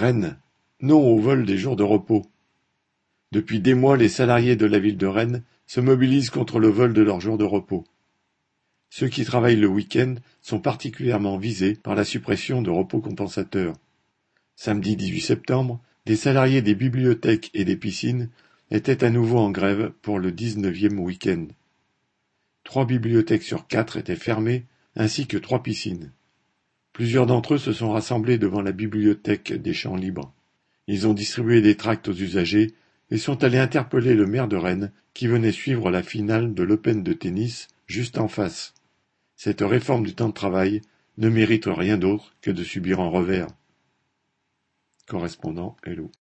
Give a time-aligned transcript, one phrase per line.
[0.00, 0.38] Rennes,
[0.80, 2.24] non au vol des jours de repos.
[3.32, 6.94] Depuis des mois, les salariés de la ville de Rennes se mobilisent contre le vol
[6.94, 7.84] de leurs jours de repos.
[8.88, 13.76] Ceux qui travaillent le week-end sont particulièrement visés par la suppression de repos compensateurs.
[14.56, 18.30] Samedi 18 septembre, des salariés des bibliothèques et des piscines
[18.70, 21.46] étaient à nouveau en grève pour le dix-neuvième week-end.
[22.64, 24.64] Trois bibliothèques sur quatre étaient fermées,
[24.96, 26.10] ainsi que trois piscines.
[27.00, 30.34] Plusieurs d'entre eux se sont rassemblés devant la bibliothèque des Champs Libres.
[30.86, 32.74] Ils ont distribué des tracts aux usagers
[33.10, 37.02] et sont allés interpeller le maire de Rennes qui venait suivre la finale de l'Open
[37.02, 38.74] de tennis juste en face.
[39.34, 40.82] Cette réforme du temps de travail
[41.16, 43.48] ne mérite rien d'autre que de subir un revers.
[45.06, 46.10] Correspondant Hello.